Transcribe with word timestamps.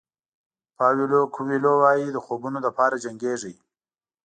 پاویلو 0.77 1.21
کویلو 1.35 1.71
وایي 1.81 2.07
د 2.11 2.17
خوبونو 2.25 2.59
لپاره 2.65 3.01
جنګېږئ. 3.05 3.55